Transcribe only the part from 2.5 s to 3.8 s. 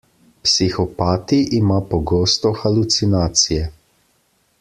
halucinacije.